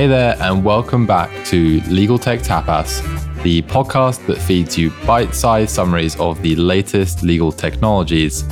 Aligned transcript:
Hey 0.00 0.06
there, 0.06 0.34
and 0.40 0.64
welcome 0.64 1.06
back 1.06 1.28
to 1.48 1.82
Legal 1.82 2.18
Tech 2.18 2.40
Tapas, 2.40 3.02
the 3.42 3.60
podcast 3.60 4.26
that 4.28 4.38
feeds 4.38 4.78
you 4.78 4.88
bite 5.06 5.34
sized 5.34 5.72
summaries 5.74 6.18
of 6.18 6.40
the 6.40 6.56
latest 6.56 7.22
legal 7.22 7.52
technologies, 7.52 8.42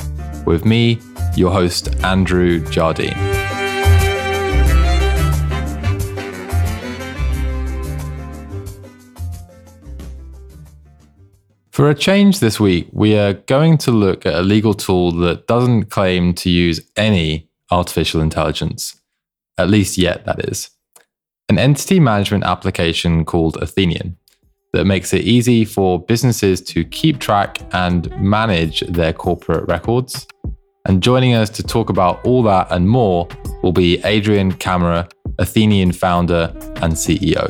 with 0.45 0.63
me, 0.63 0.99
your 1.35 1.49
host, 1.49 1.87
Andrew 2.03 2.63
Jardine. 2.69 3.15
For 11.71 11.89
a 11.89 11.95
change 11.95 12.41
this 12.41 12.59
week, 12.59 12.89
we 12.91 13.17
are 13.17 13.33
going 13.33 13.79
to 13.79 13.91
look 13.91 14.27
at 14.27 14.35
a 14.35 14.43
legal 14.43 14.75
tool 14.75 15.11
that 15.13 15.47
doesn't 15.47 15.85
claim 15.85 16.35
to 16.35 16.51
use 16.51 16.79
any 16.95 17.49
artificial 17.71 18.21
intelligence, 18.21 19.01
at 19.57 19.67
least 19.67 19.97
yet, 19.97 20.25
that 20.25 20.47
is 20.47 20.69
an 21.49 21.57
entity 21.57 21.99
management 21.99 22.43
application 22.43 23.25
called 23.25 23.57
Athennian 23.57 24.15
that 24.71 24.85
makes 24.85 25.13
it 25.13 25.23
easy 25.23 25.65
for 25.65 25.99
businesses 25.99 26.61
to 26.61 26.83
keep 26.85 27.19
track 27.19 27.59
and 27.73 28.09
manage 28.21 28.81
their 28.81 29.11
corporate 29.11 29.67
records. 29.67 30.27
And 30.85 31.01
joining 31.01 31.33
us 31.33 31.49
to 31.51 31.63
talk 31.63 31.89
about 31.89 32.23
all 32.23 32.43
that 32.43 32.67
and 32.71 32.87
more 32.87 33.27
will 33.63 33.71
be 33.71 33.99
Adrian 34.05 34.51
Camara, 34.51 35.09
Athennian 35.39 35.91
founder 35.91 36.53
and 36.81 36.93
CEO. 36.93 37.47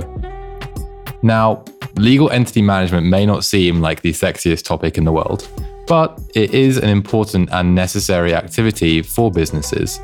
Now, 1.21 1.65
legal 1.95 2.29
entity 2.29 2.61
management 2.61 3.05
may 3.07 3.25
not 3.25 3.43
seem 3.43 3.81
like 3.81 4.01
the 4.01 4.13
sexiest 4.13 4.63
topic 4.63 4.97
in 4.97 5.03
the 5.03 5.11
world, 5.11 5.45
but 5.87 6.21
it 6.35 6.53
is 6.53 6.77
an 6.77 6.87
important 6.87 7.49
and 7.51 7.75
necessary 7.75 8.33
activity 8.33 9.01
for 9.01 9.29
businesses, 9.29 9.99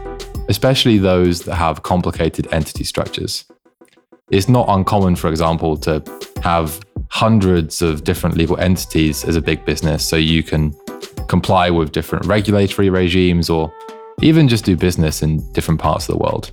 especially 0.49 0.97
those 0.97 1.43
that 1.43 1.55
have 1.55 1.83
complicated 1.83 2.47
entity 2.51 2.83
structures. 2.83 3.45
It's 4.31 4.49
not 4.49 4.65
uncommon, 4.69 5.15
for 5.15 5.29
example, 5.29 5.77
to 5.77 6.03
have 6.41 6.79
hundreds 7.11 7.83
of 7.83 8.03
different 8.03 8.35
legal 8.35 8.57
entities 8.57 9.23
as 9.23 9.35
a 9.35 9.41
big 9.41 9.63
business 9.65 10.03
so 10.03 10.15
you 10.15 10.41
can 10.41 10.73
comply 11.27 11.69
with 11.69 11.91
different 11.91 12.25
regulatory 12.25 12.89
regimes 12.89 13.51
or 13.51 13.71
even 14.23 14.47
just 14.47 14.65
do 14.65 14.75
business 14.75 15.21
in 15.21 15.51
different 15.53 15.79
parts 15.79 16.09
of 16.09 16.17
the 16.17 16.23
world. 16.23 16.51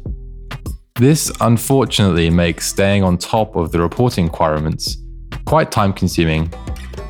This 0.97 1.33
unfortunately 1.41 2.29
makes 2.29 2.67
staying 2.67 3.05
on 3.05 3.17
top 3.17 3.57
of 3.57 3.73
the 3.73 3.81
reporting 3.81 4.27
requirements 4.27 4.99
quite 5.47 5.73
time 5.73 5.95
consuming, 5.95 6.49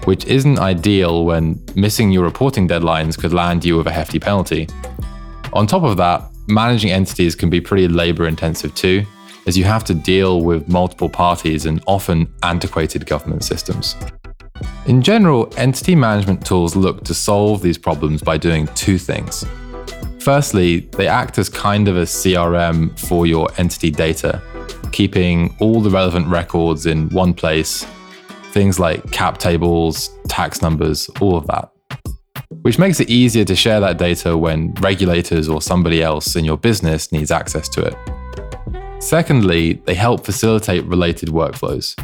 which 0.04 0.24
isn't 0.26 0.60
ideal 0.60 1.24
when 1.24 1.60
missing 1.74 2.12
your 2.12 2.22
reporting 2.22 2.68
deadlines 2.68 3.18
could 3.18 3.32
land 3.32 3.64
you 3.64 3.76
with 3.76 3.88
a 3.88 3.92
hefty 3.92 4.20
penalty. 4.20 4.68
On 5.54 5.66
top 5.66 5.82
of 5.82 5.96
that, 5.96 6.22
managing 6.46 6.92
entities 6.92 7.34
can 7.34 7.50
be 7.50 7.60
pretty 7.60 7.88
labor 7.88 8.28
intensive 8.28 8.72
too, 8.76 9.04
as 9.46 9.56
you 9.56 9.64
have 9.64 9.84
to 9.84 9.94
deal 9.94 10.42
with 10.42 10.68
multiple 10.68 11.08
parties 11.08 11.66
and 11.66 11.82
often 11.86 12.32
antiquated 12.42 13.06
government 13.06 13.44
systems. 13.44 13.96
In 14.86 15.02
general, 15.02 15.52
entity 15.56 15.94
management 15.94 16.44
tools 16.44 16.76
look 16.76 17.04
to 17.04 17.14
solve 17.14 17.62
these 17.62 17.78
problems 17.78 18.22
by 18.22 18.36
doing 18.36 18.66
two 18.74 18.98
things. 18.98 19.44
Firstly, 20.20 20.80
they 20.96 21.08
act 21.08 21.38
as 21.38 21.48
kind 21.48 21.88
of 21.88 21.96
a 21.96 22.02
CRM 22.02 22.96
for 22.98 23.26
your 23.26 23.48
entity 23.58 23.90
data, 23.90 24.40
keeping 24.92 25.56
all 25.58 25.80
the 25.80 25.90
relevant 25.90 26.28
records 26.28 26.86
in 26.86 27.08
one 27.10 27.34
place, 27.34 27.84
things 28.52 28.78
like 28.78 29.10
cap 29.10 29.38
tables, 29.38 30.10
tax 30.28 30.62
numbers, 30.62 31.10
all 31.20 31.36
of 31.36 31.46
that. 31.48 31.70
Which 32.62 32.78
makes 32.78 33.00
it 33.00 33.10
easier 33.10 33.44
to 33.44 33.56
share 33.56 33.80
that 33.80 33.98
data 33.98 34.36
when 34.36 34.74
regulators 34.74 35.48
or 35.48 35.60
somebody 35.60 36.02
else 36.02 36.36
in 36.36 36.44
your 36.44 36.56
business 36.56 37.10
needs 37.10 37.32
access 37.32 37.68
to 37.70 37.82
it. 37.82 38.21
Secondly, 39.02 39.74
they 39.84 39.94
help 39.94 40.24
facilitate 40.24 40.84
related 40.84 41.30
workflows. 41.30 41.96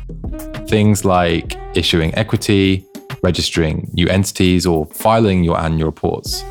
Things 0.68 1.04
like 1.04 1.56
issuing 1.74 2.12
equity, 2.16 2.84
registering 3.22 3.88
new 3.92 4.08
entities, 4.08 4.66
or 4.66 4.84
filing 4.86 5.44
your 5.44 5.58
annual 5.60 5.86
reports. 5.86 6.42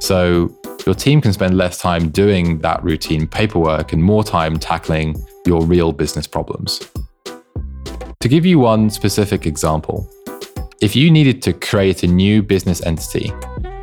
So 0.00 0.52
your 0.84 0.94
team 0.96 1.20
can 1.20 1.32
spend 1.32 1.56
less 1.56 1.78
time 1.78 2.08
doing 2.08 2.58
that 2.58 2.82
routine 2.82 3.28
paperwork 3.28 3.92
and 3.92 4.02
more 4.02 4.24
time 4.24 4.58
tackling 4.58 5.24
your 5.46 5.62
real 5.64 5.92
business 5.92 6.26
problems. 6.26 6.80
To 8.20 8.28
give 8.28 8.44
you 8.44 8.58
one 8.58 8.90
specific 8.90 9.46
example, 9.46 10.10
if 10.82 10.96
you 10.96 11.12
needed 11.12 11.42
to 11.42 11.52
create 11.52 12.02
a 12.02 12.08
new 12.08 12.42
business 12.42 12.82
entity, 12.82 13.32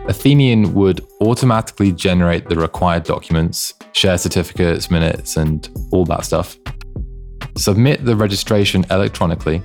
Athennian 0.05 0.73
would 0.73 1.05
automatically 1.21 1.91
generate 1.91 2.49
the 2.49 2.57
required 2.57 3.03
documents, 3.03 3.73
share 3.93 4.17
certificates, 4.17 4.91
minutes, 4.91 5.37
and 5.37 5.69
all 5.91 6.03
that 6.05 6.25
stuff. 6.25 6.57
Submit 7.55 8.03
the 8.03 8.15
registration 8.15 8.85
electronically, 8.89 9.61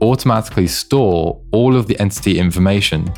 automatically 0.00 0.66
store 0.66 1.40
all 1.52 1.76
of 1.76 1.86
the 1.86 1.98
entity 2.00 2.38
information, 2.38 3.12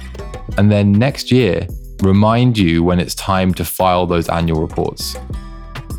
and 0.58 0.70
then 0.70 0.90
next 0.90 1.30
year 1.30 1.68
remind 2.02 2.58
you 2.58 2.82
when 2.82 2.98
it's 2.98 3.14
time 3.14 3.54
to 3.54 3.64
file 3.64 4.06
those 4.06 4.28
annual 4.28 4.60
reports. 4.60 5.16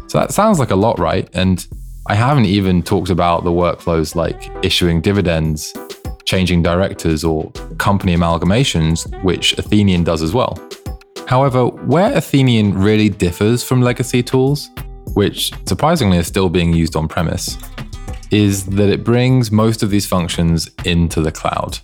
So 0.07 0.19
that 0.19 0.33
sounds 0.33 0.59
like 0.59 0.71
a 0.71 0.75
lot, 0.75 0.99
right? 0.99 1.29
And 1.33 1.65
I 2.07 2.15
haven't 2.15 2.45
even 2.45 2.83
talked 2.83 3.09
about 3.09 3.43
the 3.45 3.51
workflows 3.51 4.15
like 4.15 4.51
issuing 4.63 4.99
dividends 5.01 5.73
changing 6.25 6.63
directors, 6.63 7.23
or 7.23 7.51
company 7.77 8.15
amalgamations, 8.15 9.05
which 9.23 9.55
Athennian 9.57 10.03
does 10.03 10.21
as 10.21 10.33
well. 10.33 10.57
However, 11.27 11.65
where 11.65 12.15
Athennian 12.15 12.73
really 12.73 13.09
differs 13.09 13.63
from 13.63 13.81
legacy 13.81 14.21
tools, 14.21 14.69
which 15.13 15.51
surprisingly 15.65 16.17
are 16.17 16.23
still 16.23 16.49
being 16.49 16.73
used 16.73 16.95
on 16.95 17.07
premise, 17.07 17.57
is 18.31 18.65
that 18.65 18.89
it 18.89 19.03
brings 19.03 19.51
most 19.51 19.81
of 19.81 19.89
these 19.89 20.05
functions 20.05 20.69
into 20.83 21.21
the 21.21 21.31
cloud, 21.31 21.79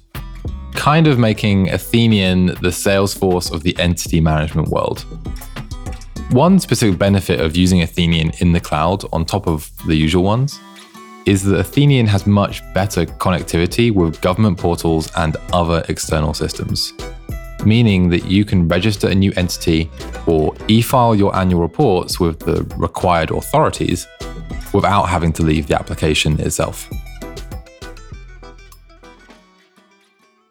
kind 0.74 1.08
of 1.08 1.18
making 1.18 1.70
Athennian 1.70 2.48
the 2.48 2.70
Salesforce 2.70 3.52
of 3.52 3.64
the 3.64 3.78
entity 3.80 4.20
management 4.20 4.68
world. 4.68 5.06
One 6.32 6.60
specific 6.60 6.98
benefit 6.98 7.40
of 7.40 7.58
using 7.58 7.82
Athennian 7.82 8.32
in 8.42 8.52
the 8.52 8.60
cloud 8.60 9.04
on 9.12 9.26
top 9.26 9.48
of 9.48 9.70
the 9.86 9.96
usual 9.96 10.24
ones 10.24 10.60
is 11.26 11.44
that 11.44 11.60
Athennian 11.60 12.08
has 12.08 12.26
much 12.26 12.62
better 12.74 13.06
connectivity 13.06 13.94
with 13.94 14.20
government 14.22 14.58
portals 14.58 15.12
and 15.16 15.38
other 15.54 15.84
external 15.88 16.34
systems, 16.34 16.94
meaning 17.66 18.10
that 18.10 18.26
you 18.26 18.44
can 18.44 18.68
register 18.68 19.08
a 19.08 19.16
new 19.16 19.32
entity 19.36 19.90
or 20.26 20.56
e 20.68 20.82
file 20.82 21.16
your 21.16 21.36
annual 21.36 21.62
reports 21.62 22.20
with 22.20 22.40
the 22.40 22.64
required 22.78 23.32
authorities 23.32 24.08
without 24.74 25.04
having 25.04 25.32
to 25.34 25.44
leave 25.44 25.68
the 25.68 25.76
application 25.78 26.40
itself. 26.40 26.90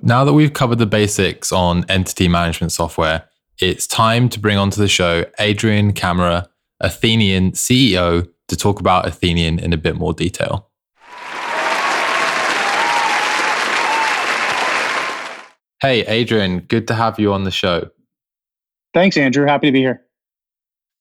Now 0.02 0.24
that 0.24 0.32
we've 0.32 0.52
covered 0.52 0.78
the 0.78 0.86
basics 0.86 1.52
on 1.52 1.84
entity 1.90 2.26
management 2.28 2.72
software, 2.72 3.24
it's 3.58 3.86
time 3.86 4.30
to 4.30 4.40
bring 4.40 4.56
onto 4.56 4.80
the 4.80 4.88
show 4.88 5.26
Adrian 5.38 5.92
Camara, 5.92 6.48
Athennian 6.82 7.52
CEO 7.52 8.26
to 8.50 8.56
talk 8.56 8.80
about 8.80 9.06
Athennian 9.06 9.58
in 9.58 9.72
a 9.72 9.76
bit 9.76 9.96
more 9.96 10.12
detail. 10.12 10.68
Hey, 15.80 16.04
Adrian, 16.06 16.60
good 16.60 16.86
to 16.88 16.94
have 16.94 17.18
you 17.18 17.32
on 17.32 17.44
the 17.44 17.50
show. 17.50 17.88
Thanks, 18.92 19.16
Andrew. 19.16 19.46
Happy 19.46 19.68
to 19.68 19.72
be 19.72 19.80
here. 19.80 20.02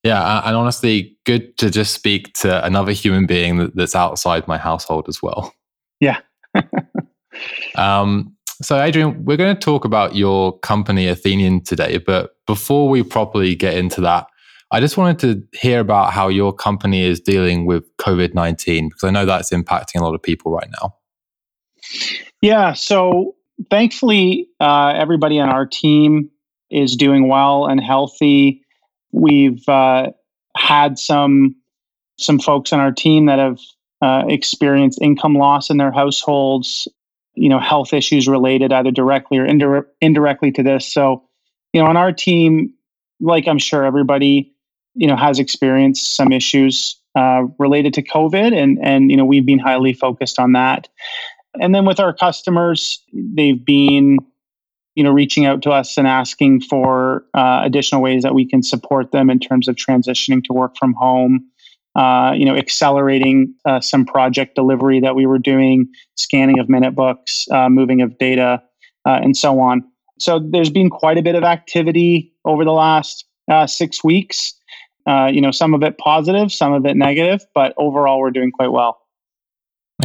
Yeah, 0.03 0.41
and 0.45 0.55
honestly, 0.55 1.17
good 1.25 1.57
to 1.57 1.69
just 1.69 1.93
speak 1.93 2.33
to 2.35 2.65
another 2.65 2.93
human 2.93 3.25
being 3.25 3.71
that's 3.75 3.95
outside 3.95 4.47
my 4.47 4.57
household 4.57 5.09
as 5.09 5.21
well. 5.21 5.53
Yeah. 5.99 6.19
um, 7.75 8.35
so, 8.61 8.79
Adrian, 8.79 9.25
we're 9.25 9.37
going 9.37 9.55
to 9.55 9.59
talk 9.59 9.85
about 9.85 10.15
your 10.15 10.57
company, 10.59 11.07
Athennian, 11.07 11.61
today. 11.61 11.97
But 11.97 12.35
before 12.45 12.89
we 12.89 13.03
properly 13.03 13.55
get 13.55 13.75
into 13.75 13.99
that, 14.01 14.27
I 14.71 14.79
just 14.79 14.97
wanted 14.97 15.19
to 15.19 15.57
hear 15.57 15.79
about 15.79 16.13
how 16.13 16.27
your 16.27 16.53
company 16.53 17.03
is 17.03 17.19
dealing 17.19 17.65
with 17.65 17.85
COVID 17.97 18.33
19, 18.33 18.89
because 18.89 19.03
I 19.03 19.11
know 19.11 19.25
that's 19.25 19.51
impacting 19.51 19.99
a 19.99 20.03
lot 20.03 20.13
of 20.13 20.21
people 20.21 20.51
right 20.51 20.69
now. 20.81 20.95
Yeah. 22.41 22.73
So, 22.73 23.35
thankfully, 23.69 24.47
uh, 24.59 24.93
everybody 24.95 25.39
on 25.39 25.49
our 25.49 25.65
team 25.65 26.29
is 26.69 26.95
doing 26.95 27.27
well 27.27 27.65
and 27.65 27.81
healthy. 27.81 28.63
We've 29.11 29.67
uh, 29.67 30.11
had 30.55 30.99
some 30.99 31.55
some 32.17 32.37
folks 32.37 32.73
on 32.73 32.79
our 32.79 32.91
team 32.91 33.25
that 33.27 33.39
have 33.39 33.59
uh, 34.01 34.25
experienced 34.27 35.01
income 35.01 35.35
loss 35.35 35.69
in 35.69 35.77
their 35.77 35.91
households, 35.91 36.87
you 37.33 37.49
know, 37.49 37.59
health 37.59 37.93
issues 37.93 38.27
related 38.27 38.71
either 38.71 38.91
directly 38.91 39.37
or 39.37 39.47
indir- 39.47 39.85
indirectly 40.01 40.51
to 40.51 40.63
this. 40.63 40.91
So, 40.91 41.23
you 41.73 41.81
know, 41.81 41.87
on 41.87 41.97
our 41.97 42.11
team, 42.11 42.73
like 43.19 43.47
I'm 43.47 43.57
sure 43.57 43.85
everybody, 43.85 44.53
you 44.99 45.07
know, 45.07 45.15
has 45.15 45.39
experienced 45.39 46.15
some 46.15 46.31
issues 46.33 46.97
uh, 47.15 47.43
related 47.57 47.93
to 47.95 48.03
COVID, 48.03 48.51
and 48.53 48.77
and 48.83 49.09
you 49.09 49.17
know 49.17 49.25
we've 49.25 49.45
been 49.45 49.59
highly 49.59 49.93
focused 49.93 50.39
on 50.39 50.53
that. 50.53 50.89
And 51.59 51.73
then 51.73 51.85
with 51.85 51.99
our 51.99 52.13
customers, 52.13 53.01
they've 53.37 53.63
been, 53.65 54.19
you 54.95 55.03
know, 55.03 55.11
reaching 55.11 55.45
out 55.47 55.61
to 55.63 55.71
us 55.71 55.97
and 55.97 56.07
asking 56.07 56.61
for 56.61 57.23
uh, 57.33 57.61
additional 57.63 58.01
ways 58.01 58.21
that 58.23 58.35
we 58.35 58.45
can 58.45 58.61
support 58.61 59.11
them 59.11 59.29
in 59.29 59.39
terms 59.39 59.67
of 59.67 59.75
transitioning 59.75 60.43
to 60.43 60.53
work 60.53 60.77
from 60.77 60.93
home. 60.93 61.49
uh, 61.95 62.33
you 62.35 62.45
know, 62.45 62.55
accelerating 62.55 63.53
uh, 63.65 63.81
some 63.81 64.05
project 64.05 64.55
delivery 64.55 64.99
that 64.99 65.15
we 65.15 65.25
were 65.25 65.39
doing, 65.39 65.87
scanning 66.15 66.59
of 66.59 66.69
minute 66.69 66.95
books, 66.95 67.47
uh, 67.51 67.67
moving 67.67 68.01
of 68.01 68.17
data, 68.17 68.61
uh, 69.05 69.19
and 69.21 69.35
so 69.35 69.59
on. 69.59 69.83
So 70.19 70.39
there's 70.39 70.69
been 70.69 70.89
quite 70.89 71.17
a 71.17 71.21
bit 71.21 71.35
of 71.35 71.43
activity 71.43 72.33
over 72.45 72.63
the 72.63 72.71
last 72.71 73.25
six 73.65 74.03
weeks. 74.03 74.53
Uh, 75.09 75.25
you 75.25 75.41
know, 75.41 75.49
some 75.49 75.73
of 75.73 75.81
it 75.81 75.97
positive, 75.97 76.51
some 76.51 76.71
of 76.71 76.85
it 76.85 76.95
negative, 76.95 77.41
but 77.55 77.73
overall 77.77 78.19
we're 78.19 78.29
doing 78.29 78.51
quite 78.51 78.71
well. 78.71 78.99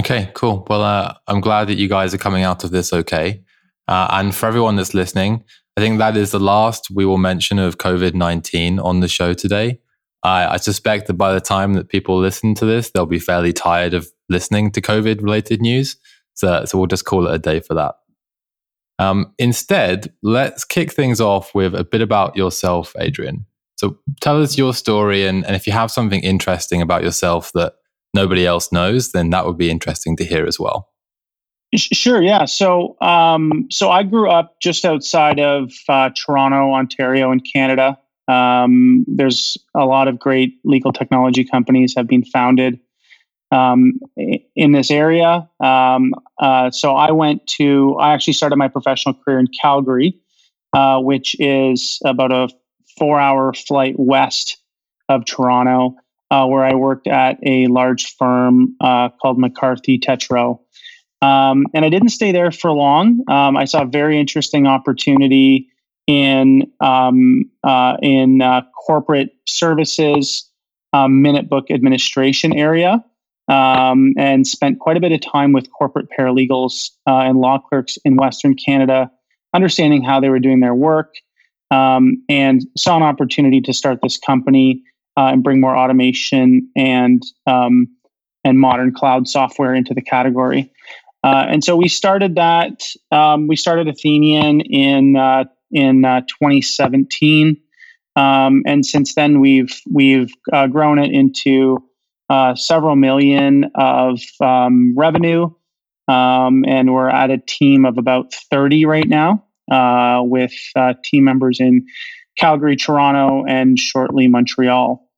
Okay, 0.01 0.31
cool. 0.33 0.67
Well, 0.71 0.83
uh, 0.83 1.13
I'm 1.29 1.43
glad 1.43 1.69
that 1.69 1.77
you 1.77 1.89
guys 1.89 2.15
are 2.15 2.19
coming 2.19 2.43
out 2.43 2.65
of 2.65 2.71
this 2.71 2.91
okay. 2.91 3.43
Uh, 3.87 4.09
and 4.13 4.35
for 4.35 4.47
everyone 4.47 4.77
that's 4.77 4.95
listening, 4.95 5.45
I 5.77 5.83
think 5.83 5.99
that 5.99 6.17
is 6.17 6.31
the 6.31 6.41
last 6.41 6.91
we 6.91 7.05
will 7.05 7.19
mention 7.19 7.59
of 7.59 7.77
COVID 7.77 8.15
19 8.15 8.79
on 8.79 9.01
the 9.01 9.09
show 9.09 9.35
today. 9.35 9.79
I, 10.23 10.55
I 10.55 10.57
suspect 10.57 11.07
that 11.09 11.15
by 11.15 11.35
the 11.35 11.41
time 11.41 11.75
that 11.75 11.91
people 11.91 12.19
listen 12.19 12.55
to 12.55 12.65
this, 12.65 12.91
they'll 12.91 13.05
be 13.05 13.19
fairly 13.19 13.53
tired 13.53 13.93
of 13.93 14.09
listening 14.31 14.71
to 14.73 14.81
COVID 14.81 15.21
related 15.21 15.61
news. 15.61 15.97
So, 16.33 16.65
so 16.65 16.79
we'll 16.79 16.87
just 16.87 17.05
call 17.05 17.27
it 17.27 17.35
a 17.35 17.39
day 17.39 17.61
for 17.61 17.75
that. 17.75 17.97
Um, 18.99 19.35
instead, 19.39 20.15
let's 20.23 20.65
kick 20.65 20.93
things 20.95 21.21
off 21.21 21.55
with 21.55 21.75
a 21.75 21.85
bit 21.85 22.01
about 22.01 22.37
yourself, 22.37 22.95
Adrian. 22.99 23.45
So 23.85 23.99
tell 24.23 24.41
us 24.43 24.57
your 24.57 24.73
story, 24.73 25.27
and, 25.27 25.45
and 25.45 25.55
if 25.55 25.67
you 25.67 25.73
have 25.75 25.91
something 25.91 26.23
interesting 26.23 26.81
about 26.81 27.03
yourself 27.03 27.53
that 27.53 27.75
nobody 28.15 28.47
else 28.47 28.73
knows, 28.73 29.13
then 29.13 29.29
that 29.31 29.45
would 29.45 29.59
be 29.59 29.71
interesting 29.71 30.17
to 30.17 30.25
hear 30.25 30.47
as 30.47 30.59
well. 30.59 30.89
Sure. 31.77 32.23
Yeah. 32.23 32.47
So, 32.47 32.97
um, 33.03 33.67
so 33.71 33.91
I 33.91 34.03
grew 34.03 34.31
up 34.31 34.59
just 34.63 34.87
outside 34.87 35.39
of 35.39 35.71
uh, 35.87 36.09
Toronto, 36.17 36.73
Ontario, 36.73 37.31
in 37.31 37.41
Canada. 37.41 37.99
Um, 38.27 39.05
there's 39.07 39.59
a 39.75 39.85
lot 39.85 40.09
of 40.09 40.19
great 40.19 40.55
legal 40.65 40.93
technology 40.93 41.45
companies 41.45 41.95
have 41.95 42.07
been 42.07 42.25
founded 42.25 42.81
um, 43.51 44.01
in 44.57 44.73
this 44.73 44.91
area. 44.91 45.47
Um, 45.63 46.15
uh, 46.41 46.71
so 46.71 46.97
I 46.97 47.11
went 47.11 47.47
to, 47.59 47.97
I 47.97 48.15
actually 48.15 48.33
started 48.33 48.57
my 48.57 48.69
professional 48.69 49.15
career 49.15 49.39
in 49.41 49.49
Calgary, 49.61 50.19
uh, 50.73 51.01
which 51.01 51.37
is 51.39 51.99
about 52.03 52.33
a 52.33 52.49
four 52.99 53.21
hour 53.21 53.53
flight 53.53 53.95
west 53.99 54.59
of 55.09 55.25
Toronto, 55.25 55.97
uh, 56.31 56.47
where 56.47 56.65
I 56.65 56.75
worked 56.75 57.07
at 57.07 57.39
a 57.43 57.67
large 57.67 58.15
firm 58.17 58.77
uh, 58.81 59.11
called 59.21 59.39
McCarthy 59.39 59.99
Tétrault. 59.99 60.61
Um, 61.23 61.67
and 61.73 61.85
I 61.85 61.89
didn't 61.89 62.11
stay 62.11 62.33
there 62.33 62.51
for 62.51 62.71
long. 62.71 63.25
Um, 63.29 63.57
I 63.57 63.65
saw 63.65 63.83
a 63.83 63.87
very 63.87 64.19
interesting 64.19 64.67
opportunity 64.67 65.69
in 66.07 66.71
um, 66.81 67.51
uh, 67.63 67.97
in 68.03 68.43
uh, 68.43 68.63
corporate 68.87 69.31
services, 69.47 70.51
um, 70.93 71.23
minute 71.23 71.49
book 71.49 71.71
administration 71.71 72.53
area, 72.53 73.03
um, 73.49 74.13
and 74.19 74.47
spent 74.47 74.81
quite 74.81 74.97
a 74.97 75.01
bit 75.01 75.13
of 75.13 75.21
time 75.21 75.53
with 75.53 75.73
corporate 75.73 76.09
paralegals 76.17 76.91
uh, 77.07 77.21
and 77.21 77.39
law 77.39 77.59
clerks 77.59 77.97
in 78.05 78.17
Western 78.17 78.55
Canada, 78.55 79.11
understanding 79.55 80.03
how 80.03 80.21
they 80.21 80.29
were 80.29 80.41
doing 80.41 80.61
their 80.61 80.75
work, 80.75 81.15
um, 81.75 82.23
and 82.29 82.63
saw 82.77 82.97
an 82.97 83.03
opportunity 83.03 83.61
to 83.63 83.73
start 83.73 83.99
this 84.03 84.17
company 84.17 84.83
uh, 85.17 85.31
and 85.33 85.43
bring 85.43 85.61
more 85.61 85.77
automation 85.77 86.71
and 86.77 87.23
um, 87.47 87.89
and 88.45 88.59
modern 88.61 88.93
cloud 88.93 89.27
software 89.27 89.75
into 89.75 89.95
the 89.95 90.03
category. 90.03 90.71
Uh, 91.25 91.47
and 91.49 91.65
so 91.65 91.75
we 91.75 91.89
started 91.89 92.35
that. 92.35 92.83
Um, 93.11 93.49
we 93.49 93.57
started 93.57 93.89
Athennian 93.89 94.61
in 94.61 95.17
uh, 95.17 95.45
in 95.73 96.05
uh, 96.05 96.21
2017, 96.21 97.57
um, 98.15 98.63
and 98.67 98.87
since 98.87 99.15
then 99.15 99.41
we've 99.41 99.81
we've 99.91 100.33
uh, 100.53 100.67
grown 100.69 100.99
it 100.99 101.11
into 101.11 101.79
uh, 102.31 102.55
several 102.55 102.95
million 102.95 103.71
of 103.75 104.21
um, 104.41 104.95
revenue, 104.97 105.51
um, 106.07 106.65
and 106.67 106.93
we're 106.93 107.09
at 107.09 107.31
a 107.31 107.39
team 107.39 107.85
of 107.85 107.99
about 107.99 108.33
30 108.51 108.85
right 108.85 109.09
now, 109.09 109.45
uh, 109.71 110.23
with 110.25 110.55
uh, 110.77 110.95
team 111.05 111.25
members 111.25 111.61
in 111.61 111.87
Calgary, 112.39 112.77
Toronto, 112.77 113.45
and 113.47 113.79
shortly 113.79 114.29
Montreal. 114.29 115.09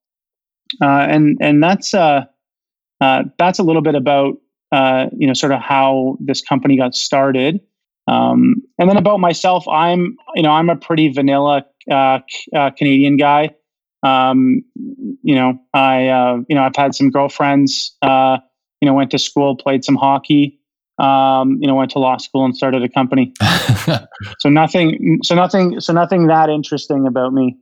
Uh, 0.81 1.07
and 1.09 1.39
and 1.41 1.63
that's 1.63 1.93
that's 1.93 3.59
a 3.59 3.63
little 3.63 3.83
bit 3.83 3.95
about 3.95 4.37
you 5.17 5.27
know 5.27 5.35
sort 5.35 5.53
of 5.53 5.61
how 5.61 6.17
this 6.21 6.41
company 6.43 6.77
got 6.77 6.95
started. 6.95 7.61
Um, 8.09 8.63
and 8.79 8.89
then 8.89 8.97
about 8.97 9.19
myself, 9.21 9.67
I'm 9.69 10.17
you 10.35 10.43
know 10.43 10.51
I'm 10.51 10.71
a 10.71 10.77
pretty 10.77 11.09
vanilla 11.09 11.67
uh, 11.91 12.21
uh, 12.55 12.71
Canadian 12.71 13.17
guy. 13.17 13.55
Um, 14.03 14.63
you 15.23 15.35
know 15.35 15.59
I 15.75 16.09
uh, 16.09 16.39
you 16.49 16.55
know 16.55 16.63
I've 16.63 16.77
had 16.77 16.95
some 16.95 17.11
girlfriends. 17.11 17.97
Uh, 18.03 18.39
you 18.81 18.87
know 18.87 18.95
went 18.95 19.11
to 19.13 19.19
school, 19.19 19.57
played 19.57 19.85
some 19.85 19.97
hockey. 19.97 20.61
Um, 20.99 21.59
you 21.61 21.67
know 21.67 21.75
went 21.75 21.91
to 21.91 21.99
law 21.99 22.17
school 22.17 22.45
and 22.45 22.57
started 22.57 22.83
a 22.83 22.89
company. 22.89 23.35
so 24.39 24.49
nothing. 24.49 25.21
So 25.23 25.35
nothing. 25.35 25.81
So 25.81 25.93
nothing 25.93 26.27
that 26.29 26.49
interesting 26.49 27.07
about 27.07 27.33
me. 27.33 27.57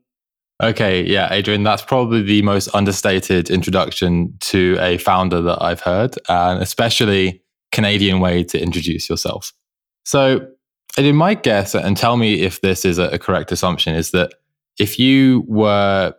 Okay, 0.63 1.03
yeah, 1.03 1.33
Adrian, 1.33 1.65
that's 1.65 1.83
probably 1.83 2.23
the 2.23 2.43
most 2.43 2.69
understated 2.75 3.51
introduction 3.51 4.33
to 4.41 4.77
a 4.81 4.99
founder 4.99 5.43
that 5.43 5.61
I've 5.61 5.81
heard, 5.81 6.15
and 6.29 6.63
especially 6.63 7.43
Canadian 7.73 8.21
way 8.21 8.45
to 8.45 8.61
introduce 8.61 9.11
yourself. 9.11 9.53
So, 10.05 10.47
in 10.97 11.17
my 11.17 11.35
guess, 11.35 11.75
and 11.75 11.97
tell 11.97 12.17
me 12.17 12.43
if 12.43 12.61
this 12.61 12.85
is 12.85 12.99
a, 12.99 13.19
correct 13.19 13.51
assumption, 13.51 13.97
is 13.97 14.13
that 14.13 14.35
if 14.79 14.97
you 14.97 15.45
were 15.49 16.15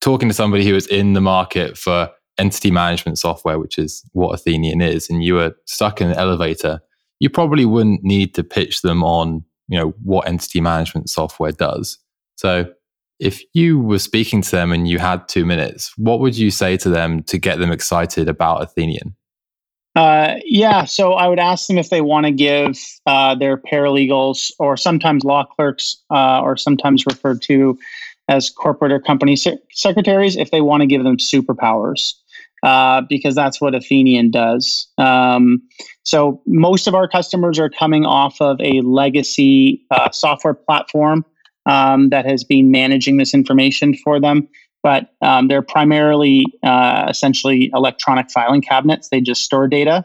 talking 0.00 0.28
to 0.28 0.34
somebody 0.34 0.66
who 0.66 0.74
was 0.74 0.88
in 0.88 1.12
the 1.12 1.20
market 1.20 1.78
for 1.78 2.10
entity 2.38 2.70
management 2.70 3.18
software, 3.18 3.58
which 3.58 3.78
is 3.78 4.02
what 4.12 4.34
Athennian 4.34 4.80
is, 4.80 5.08
and 5.10 5.22
you 5.22 5.34
were 5.34 5.54
stuck 5.66 6.00
in 6.00 6.08
an 6.08 6.16
elevator, 6.16 6.80
you 7.20 7.30
probably 7.30 7.64
wouldn't 7.64 8.02
need 8.02 8.34
to 8.34 8.42
pitch 8.42 8.82
them 8.82 9.04
on, 9.04 9.44
you 9.68 9.78
know, 9.78 9.94
what 10.02 10.26
entity 10.26 10.60
management 10.60 11.08
software 11.08 11.52
does. 11.52 11.98
So 12.36 12.72
if 13.20 13.42
you 13.54 13.78
were 13.78 14.00
speaking 14.00 14.42
to 14.42 14.50
them 14.50 14.72
and 14.72 14.88
you 14.88 14.98
had 14.98 15.28
two 15.28 15.46
minutes, 15.46 15.96
what 15.96 16.18
would 16.20 16.36
you 16.36 16.50
say 16.50 16.76
to 16.78 16.88
them 16.88 17.22
to 17.24 17.38
get 17.38 17.58
them 17.58 17.70
excited 17.70 18.28
about 18.28 18.62
Athennian? 18.62 19.14
Uh, 19.94 20.36
yeah, 20.44 20.84
so 20.86 21.12
I 21.12 21.28
would 21.28 21.38
ask 21.38 21.66
them 21.66 21.76
if 21.76 21.90
they 21.90 22.00
want 22.00 22.24
to 22.24 22.32
give 22.32 22.78
uh, 23.06 23.34
their 23.34 23.58
paralegals 23.58 24.50
or 24.58 24.76
sometimes 24.76 25.22
law 25.22 25.44
clerks 25.44 25.98
uh, 26.10 26.40
or 26.40 26.56
sometimes 26.56 27.04
referred 27.06 27.42
to 27.42 27.78
as 28.28 28.48
corporate 28.48 28.90
or 28.90 28.98
company 28.98 29.36
se- 29.36 29.58
secretaries 29.70 30.36
if 30.36 30.50
they 30.50 30.62
want 30.62 30.80
to 30.80 30.86
give 30.86 31.04
them 31.04 31.18
superpowers 31.18 32.14
uh, 32.62 33.02
because 33.08 33.34
that's 33.34 33.60
what 33.60 33.74
Athennian 33.74 34.30
does. 34.30 34.88
Um, 34.98 35.62
so 36.04 36.42
most 36.46 36.86
of 36.86 36.94
our 36.94 37.08
customers 37.08 37.58
are 37.58 37.70
coming 37.70 38.04
off 38.04 38.40
of 38.40 38.60
a 38.60 38.80
legacy 38.82 39.84
uh, 39.90 40.10
software 40.10 40.54
platform 40.54 41.24
um, 41.66 42.10
that 42.10 42.24
has 42.26 42.44
been 42.44 42.70
managing 42.70 43.16
this 43.16 43.34
information 43.34 43.94
for 43.94 44.20
them 44.20 44.48
but 44.82 45.12
um, 45.20 45.48
they're 45.48 45.62
primarily 45.62 46.44
uh, 46.62 47.06
essentially 47.08 47.70
electronic 47.74 48.30
filing 48.30 48.60
cabinets. 48.60 49.08
They 49.08 49.20
just 49.20 49.44
store 49.44 49.68
data. 49.68 50.04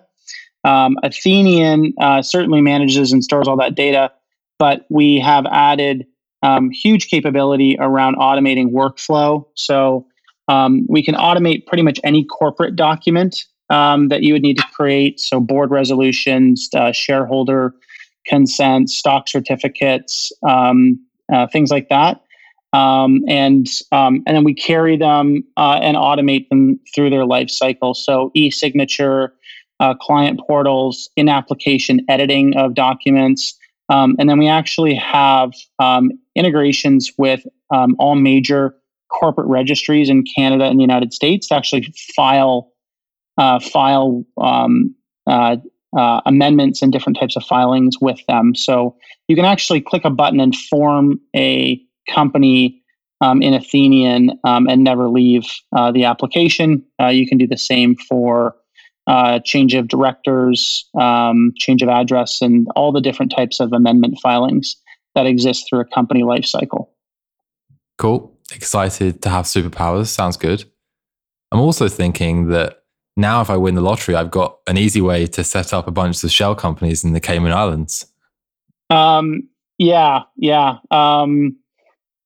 Um, 0.63 0.97
Athennian 1.03 1.93
uh, 1.99 2.21
certainly 2.21 2.61
manages 2.61 3.11
and 3.11 3.23
stores 3.23 3.47
all 3.47 3.57
that 3.57 3.75
data, 3.75 4.11
but 4.59 4.85
we 4.89 5.19
have 5.19 5.45
added 5.45 6.05
um, 6.43 6.69
huge 6.69 7.07
capability 7.09 7.77
around 7.79 8.17
automating 8.17 8.71
workflow. 8.71 9.45
So 9.55 10.07
um, 10.47 10.85
we 10.87 11.03
can 11.03 11.15
automate 11.15 11.65
pretty 11.65 11.83
much 11.83 11.99
any 12.03 12.23
corporate 12.23 12.75
document 12.75 13.45
um, 13.69 14.07
that 14.09 14.23
you 14.23 14.33
would 14.33 14.41
need 14.41 14.57
to 14.57 14.65
create. 14.73 15.19
So 15.19 15.39
board 15.39 15.71
resolutions, 15.71 16.69
uh, 16.73 16.91
shareholder 16.91 17.73
consent, 18.25 18.89
stock 18.89 19.27
certificates, 19.27 20.31
um, 20.47 20.99
uh, 21.31 21.47
things 21.47 21.71
like 21.71 21.89
that 21.89 22.21
um, 22.73 23.23
and 23.27 23.67
um, 23.91 24.23
and 24.25 24.35
then 24.35 24.43
we 24.43 24.53
carry 24.53 24.97
them 24.97 25.43
uh, 25.55 25.79
and 25.81 25.95
automate 25.95 26.49
them 26.49 26.79
through 26.93 27.09
their 27.09 27.25
life 27.25 27.49
cycle. 27.49 27.93
So 27.93 28.31
e-signature, 28.33 29.33
uh, 29.79 29.93
client 29.95 30.39
portals, 30.45 31.09
in-application 31.15 32.01
editing 32.09 32.57
of 32.57 32.73
documents, 32.73 33.57
um, 33.89 34.15
and 34.19 34.29
then 34.29 34.37
we 34.37 34.47
actually 34.47 34.95
have 34.95 35.53
integrations 36.35 37.11
with 37.17 37.45
all 37.71 38.15
major 38.15 38.75
corporate 39.09 39.47
registries 39.47 40.09
in 40.09 40.23
Canada 40.35 40.65
and 40.65 40.79
the 40.79 40.83
United 40.83 41.13
States 41.13 41.47
to 41.47 41.55
actually 41.55 41.93
file 42.15 42.71
uh, 43.37 43.59
file 43.59 44.23
um, 44.41 44.95
uh, 45.27 45.57
uh, 45.95 46.21
amendments 46.25 46.81
and 46.81 46.91
different 46.91 47.17
types 47.17 47.35
of 47.35 47.43
filings 47.43 47.95
with 48.01 48.19
them. 48.27 48.55
So 48.55 48.95
you 49.27 49.35
can 49.35 49.45
actually 49.45 49.81
click 49.81 50.05
a 50.05 50.09
button 50.09 50.39
and 50.39 50.55
form 50.55 51.19
a 51.35 51.81
company 52.09 52.81
um, 53.21 53.41
in 53.41 53.53
Athennian 53.53 54.39
um, 54.43 54.67
and 54.67 54.83
never 54.83 55.09
leave 55.09 55.45
uh, 55.75 55.91
the 55.91 56.05
application. 56.05 56.83
Uh, 57.01 57.07
you 57.07 57.27
can 57.27 57.37
do 57.37 57.47
the 57.47 57.57
same 57.57 57.95
for 57.95 58.55
uh, 59.07 59.39
change 59.39 59.73
of 59.73 59.87
directors, 59.87 60.87
um, 60.99 61.53
change 61.57 61.81
of 61.81 61.89
address, 61.89 62.41
and 62.41 62.67
all 62.75 62.91
the 62.91 63.01
different 63.01 63.31
types 63.31 63.59
of 63.59 63.71
amendment 63.71 64.19
filings 64.21 64.75
that 65.15 65.25
exist 65.25 65.65
through 65.67 65.79
a 65.79 65.85
company 65.85 66.23
lifecycle. 66.23 66.89
Cool. 67.97 68.36
Excited 68.53 69.21
to 69.21 69.29
have 69.29 69.45
superpowers. 69.45 70.07
Sounds 70.07 70.37
good. 70.37 70.63
I'm 71.51 71.59
also 71.59 71.87
thinking 71.87 72.47
that 72.49 72.83
now 73.15 73.41
if 73.41 73.49
I 73.49 73.57
win 73.57 73.75
the 73.75 73.81
lottery, 73.81 74.15
I've 74.15 74.31
got 74.31 74.59
an 74.67 74.77
easy 74.77 75.01
way 75.01 75.27
to 75.27 75.43
set 75.43 75.73
up 75.73 75.87
a 75.87 75.91
bunch 75.91 76.23
of 76.23 76.31
shell 76.31 76.55
companies 76.55 77.03
in 77.03 77.13
the 77.13 77.19
Cayman 77.19 77.51
Islands. 77.51 78.05
Um, 78.89 79.49
yeah, 79.77 80.23
yeah. 80.35 80.77
Um, 80.91 81.57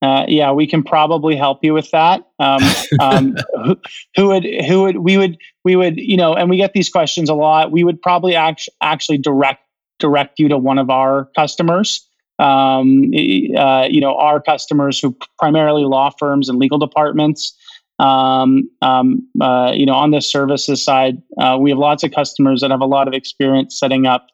uh, 0.02 0.26
yeah, 0.28 0.52
we 0.52 0.66
can 0.66 0.82
probably 0.82 1.36
help 1.36 1.64
you 1.64 1.74
with 1.74 1.92
that. 1.92 2.28
Um, 2.40 2.62
um, 3.00 3.36
who, 3.64 3.78
who, 4.16 4.28
would, 4.28 4.46
who 4.66 4.82
would, 4.82 4.98
we 4.98 5.18
would, 5.18 5.38
we 5.64 5.76
would, 5.76 5.98
you 5.98 6.18
know, 6.18 6.34
and 6.34 6.50
we 6.50 6.58
get 6.58 6.74
these 6.74 6.90
questions 6.90 7.30
a 7.30 7.36
lot. 7.36 7.72
We 7.72 7.84
would 7.84 8.02
probably 8.02 8.36
act, 8.36 8.68
actually 8.82 9.20
direct 9.20 9.64
direct 10.02 10.40
you 10.40 10.50
to 10.50 10.58
one 10.58 10.78
of 10.78 10.90
our 10.90 11.30
customers. 11.36 12.06
Um, 12.42 13.12
uh, 13.58 13.88
you 13.90 14.02
know, 14.02 14.16
our 14.18 14.42
customers 14.42 15.00
who 15.00 15.16
primarily 15.38 15.84
law 15.84 16.10
firms 16.18 16.50
and 16.50 16.60
legal 16.60 16.80
departments. 16.80 17.54
Um, 18.00 18.68
um, 18.82 19.28
uh, 19.40 19.74
you 19.76 19.86
know, 19.86 19.94
on 19.94 20.10
the 20.10 20.22
services 20.22 20.84
side, 20.84 21.22
uh, 21.40 21.56
we 21.60 21.70
have 21.70 21.78
lots 21.78 22.04
of 22.04 22.12
customers 22.12 22.62
that 22.62 22.72
have 22.72 22.82
a 22.82 22.86
lot 22.88 23.08
of 23.08 23.14
experience 23.14 23.78
setting 23.80 24.08
up, 24.08 24.26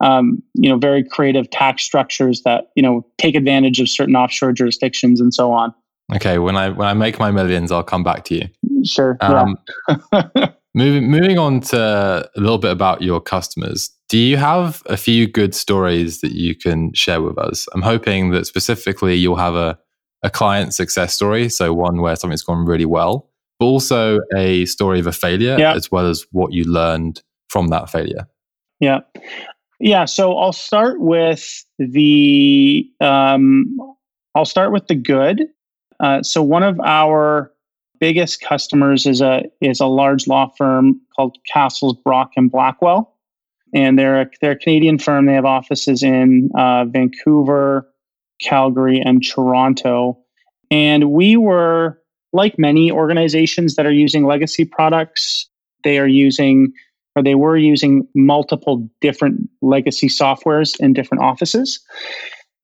um, 0.00 0.40
you 0.54 0.68
know, 0.70 0.76
very 0.76 1.02
creative 1.02 1.50
tax 1.50 1.82
structures 1.82 2.42
that 2.42 2.70
you 2.76 2.82
know 2.82 3.04
take 3.18 3.34
advantage 3.34 3.80
of 3.80 3.88
certain 3.88 4.14
offshore 4.14 4.52
jurisdictions 4.52 5.20
and 5.20 5.34
so 5.34 5.50
on. 5.50 5.74
Okay, 6.14 6.38
when 6.38 6.56
I 6.56 6.68
when 6.68 6.86
I 6.86 6.94
make 6.94 7.18
my 7.18 7.32
millions, 7.32 7.72
I'll 7.72 7.82
come 7.82 8.04
back 8.04 8.24
to 8.26 8.36
you. 8.36 8.84
Sure. 8.84 9.18
yeah. 9.20 10.52
Moving 10.74 11.10
moving 11.10 11.38
on 11.38 11.60
to 11.60 12.30
a 12.36 12.40
little 12.40 12.58
bit 12.58 12.70
about 12.70 13.02
your 13.02 13.20
customers. 13.20 13.90
Do 14.08 14.18
you 14.18 14.36
have 14.36 14.82
a 14.86 14.96
few 14.96 15.26
good 15.26 15.54
stories 15.54 16.20
that 16.20 16.32
you 16.32 16.54
can 16.54 16.92
share 16.92 17.22
with 17.22 17.38
us? 17.38 17.66
I'm 17.74 17.82
hoping 17.82 18.30
that 18.30 18.46
specifically 18.46 19.14
you'll 19.14 19.36
have 19.36 19.54
a 19.54 19.78
a 20.22 20.30
client 20.30 20.74
success 20.74 21.14
story, 21.14 21.48
so 21.48 21.72
one 21.72 22.00
where 22.00 22.16
something's 22.16 22.42
gone 22.42 22.64
really 22.64 22.84
well, 22.84 23.30
but 23.58 23.66
also 23.66 24.18
a 24.36 24.64
story 24.66 25.00
of 25.00 25.06
a 25.06 25.12
failure 25.12 25.56
yeah. 25.58 25.74
as 25.74 25.90
well 25.92 26.06
as 26.06 26.26
what 26.32 26.52
you 26.52 26.64
learned 26.64 27.22
from 27.48 27.68
that 27.68 27.88
failure. 27.90 28.28
Yeah. 28.80 29.00
Yeah. 29.80 30.04
So 30.04 30.36
I'll 30.36 30.52
start 30.52 31.00
with 31.00 31.64
the 31.78 32.88
um, 33.00 33.76
I'll 34.34 34.44
start 34.44 34.72
with 34.72 34.86
the 34.88 34.94
good. 34.94 35.46
Uh, 36.00 36.22
so 36.22 36.42
one 36.42 36.62
of 36.62 36.78
our 36.80 37.52
biggest 38.00 38.40
customers 38.40 39.06
is 39.06 39.20
a 39.20 39.44
is 39.60 39.80
a 39.80 39.86
large 39.86 40.26
law 40.26 40.48
firm 40.56 41.00
called 41.14 41.38
Cassels 41.46 41.94
Brock 41.94 42.32
and 42.36 42.50
Blackwell, 42.50 43.14
and 43.74 43.98
they're 43.98 44.22
a, 44.22 44.30
they're 44.40 44.52
a 44.52 44.58
Canadian 44.58 44.98
firm. 44.98 45.26
They 45.26 45.34
have 45.34 45.44
offices 45.44 46.02
in 46.02 46.50
uh, 46.56 46.84
Vancouver, 46.86 47.88
Calgary, 48.40 49.00
and 49.00 49.24
Toronto. 49.24 50.18
And 50.70 51.12
we 51.12 51.36
were, 51.36 52.00
like 52.32 52.58
many 52.58 52.90
organizations 52.92 53.76
that 53.76 53.86
are 53.86 53.92
using 53.92 54.26
legacy 54.26 54.64
products, 54.64 55.48
they 55.84 55.98
are 55.98 56.06
using 56.06 56.72
or 57.16 57.22
they 57.22 57.34
were 57.34 57.56
using 57.56 58.06
multiple 58.14 58.88
different 59.00 59.48
legacy 59.60 60.08
softwares 60.08 60.78
in 60.78 60.92
different 60.92 61.22
offices. 61.22 61.80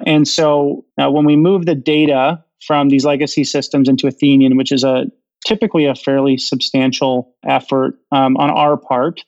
And 0.06 0.28
so 0.28 0.84
uh, 1.00 1.10
when 1.10 1.24
we 1.24 1.34
move 1.34 1.66
the 1.66 1.74
data 1.74 2.42
from 2.64 2.88
these 2.88 3.04
legacy 3.04 3.42
systems 3.44 3.88
into 3.88 4.06
Athennian, 4.06 4.56
which 4.56 4.70
is 4.70 4.84
a 4.84 5.06
typically 5.46 5.86
a 5.86 5.94
fairly 5.94 6.36
substantial 6.36 7.34
effort 7.46 7.98
um, 8.12 8.36
on 8.36 8.50
our 8.50 8.76
part 8.76 9.24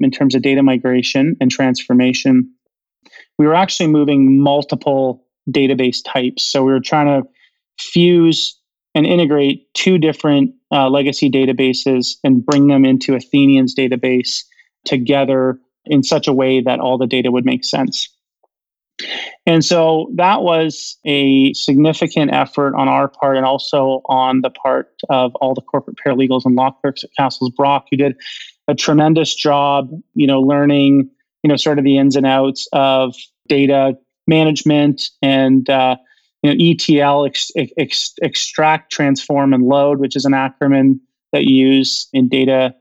in 0.00 0.10
terms 0.10 0.34
of 0.34 0.42
data 0.42 0.62
migration 0.62 1.36
and 1.40 1.50
transformation, 1.50 2.52
we 3.38 3.46
were 3.46 3.54
actually 3.54 3.88
moving 3.88 4.40
multiple 4.40 5.24
database 5.50 5.98
types. 6.04 6.42
So 6.42 6.62
we 6.64 6.72
were 6.72 6.80
trying 6.80 7.22
to 7.22 7.28
fuse 7.78 8.58
and 8.94 9.06
integrate 9.06 9.72
two 9.74 9.98
different 9.98 10.54
uh, 10.70 10.88
legacy 10.88 11.30
databases 11.30 12.16
and 12.22 12.44
bring 12.44 12.66
them 12.66 12.84
into 12.84 13.14
Athennian's 13.14 13.74
database 13.74 14.44
together 14.84 15.58
in 15.86 16.02
such 16.02 16.28
a 16.28 16.32
way 16.32 16.60
that 16.60 16.80
all 16.80 16.98
the 16.98 17.06
data 17.06 17.30
would 17.30 17.44
make 17.44 17.64
sense. 17.64 18.08
And 19.46 19.64
so 19.64 20.10
that 20.14 20.42
was 20.42 20.98
a 21.04 21.52
significant 21.54 22.32
effort 22.32 22.74
on 22.74 22.88
our 22.88 23.08
part 23.08 23.36
and 23.36 23.46
also 23.46 24.02
on 24.06 24.40
the 24.40 24.50
part 24.50 24.92
of 25.08 25.34
all 25.36 25.54
the 25.54 25.60
corporate 25.60 25.96
paralegals 26.04 26.44
and 26.44 26.54
law 26.54 26.70
clerks 26.70 27.04
at 27.04 27.10
Cassels 27.18 27.50
Brock 27.50 27.86
who 27.90 27.96
did 27.96 28.16
a 28.68 28.74
tremendous 28.74 29.34
job, 29.34 29.90
you 30.14 30.26
know, 30.26 30.40
learning, 30.40 31.10
you 31.42 31.48
know, 31.48 31.56
sort 31.56 31.78
of 31.78 31.84
the 31.84 31.98
ins 31.98 32.16
and 32.16 32.26
outs 32.26 32.68
of 32.72 33.14
data 33.48 33.96
management 34.26 35.10
and 35.20 35.68
uh, 35.68 35.96
you 36.42 36.50
know 36.50 36.56
ETL 36.58 37.26
ex, 37.26 37.50
ex, 37.56 38.14
extract, 38.22 38.92
transform, 38.92 39.52
and 39.52 39.64
load, 39.64 39.98
which 39.98 40.16
is 40.16 40.24
an 40.24 40.32
acronym 40.32 41.00
that 41.32 41.44
you 41.44 41.66
use 41.66 42.08
in 42.12 42.28
data, 42.28 42.74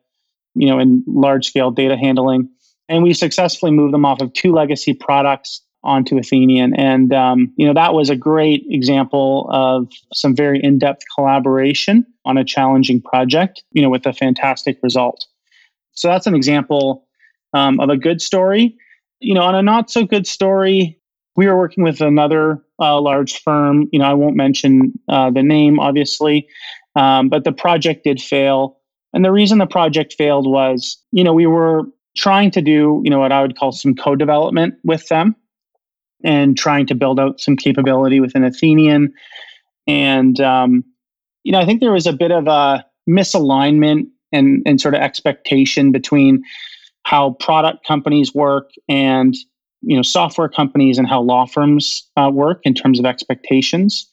you 0.56 0.68
know, 0.68 0.80
in 0.80 1.04
large 1.08 1.48
scale 1.48 1.72
data 1.72 1.98
handling. 1.98 2.50
And 2.90 3.04
we 3.04 3.13
successfully 3.13 3.72
moved 3.72 3.94
them 3.94 4.06
off 4.06 4.22
of 4.22 4.34
two 4.34 4.51
legacy 4.51 4.94
products 4.94 5.62
onto 5.84 6.18
Athennian, 6.18 6.74
and 6.78 7.14
um, 7.14 7.52
you 7.56 7.66
know 7.66 7.74
that 7.74 7.94
was 7.94 8.10
a 8.10 8.16
great 8.16 8.66
example 8.70 9.50
of 9.52 9.92
some 10.14 10.36
very 10.36 10.62
in 10.64 10.78
depth 10.78 11.04
collaboration 11.16 12.06
on 12.26 12.38
a 12.38 12.44
challenging 12.44 13.02
project. 13.02 13.64
You 13.72 13.82
know, 13.82 13.90
with 13.90 14.06
a 14.06 14.14
fantastic 14.14 14.78
result. 14.84 15.26
So 15.94 16.08
that's 16.08 16.28
an 16.28 16.36
example 16.36 17.08
um, 17.54 17.80
of 17.80 17.90
a 17.90 17.98
good 17.98 18.22
story. 18.22 18.76
You 19.20 19.34
know, 19.34 19.42
on 19.42 19.56
a 19.56 19.62
not 19.62 19.90
so 19.90 20.06
good 20.06 20.28
story, 20.28 21.00
we 21.36 21.48
were 21.48 21.58
working 21.58 21.84
with 21.84 22.02
another 22.02 22.64
uh, 22.80 23.00
large 23.00 23.42
firm. 23.42 23.88
You 23.92 24.00
know, 24.00 24.06
I 24.06 24.14
won't 24.14 24.36
mention 24.36 24.94
uh, 25.10 25.32
the 25.32 25.44
name, 25.44 25.80
obviously, 25.80 26.48
um, 26.96 27.30
but 27.30 27.44
the 27.44 27.52
project 27.52 28.04
did 28.04 28.22
fail. 28.22 28.78
And 29.14 29.26
the 29.26 29.32
reason 29.32 29.58
the 29.58 29.68
project 29.68 30.16
failed 30.18 30.50
was, 30.50 30.98
you 31.12 31.24
know, 31.24 31.34
we 31.34 31.46
were 31.46 31.84
trying 32.16 32.52
to 32.52 32.62
do, 32.62 33.02
you 33.04 33.10
know, 33.10 33.20
what 33.20 33.32
I 33.32 33.42
would 33.42 33.58
call 33.58 33.72
some 33.72 33.96
co 33.96 34.16
development 34.16 34.76
with 34.84 35.08
them 35.08 35.36
and 36.24 36.58
trying 36.58 36.86
to 36.88 36.96
build 36.96 37.20
out 37.20 37.40
some 37.40 37.56
capability 37.56 38.20
within 38.20 38.44
Athennian. 38.44 39.13
And, 39.88 40.40
um, 40.40 40.84
you 41.44 41.51
know, 41.51 41.60
I 41.60 41.66
think 41.66 41.80
there 41.80 41.92
was 41.92 42.08
a 42.08 42.13
bit 42.13 42.32
of 42.32 42.48
a 42.48 42.86
misalignment 43.10 44.08
and, 44.32 44.62
and 44.66 44.80
sort 44.80 44.94
of 44.94 45.01
expectation 45.01 45.92
between 45.92 46.44
how 47.04 47.32
product 47.32 47.86
companies 47.86 48.34
work 48.34 48.72
and 48.88 49.36
you 49.82 49.96
know 49.96 50.01
software 50.01 50.50
companies 50.50 50.98
and 50.98 51.08
how 51.08 51.22
law 51.22 51.46
firms 51.46 52.08
uh, 52.18 52.30
work 52.32 52.62
in 52.63 52.74
terms 52.74 53.00
of 53.00 53.06
expectations 53.06 54.08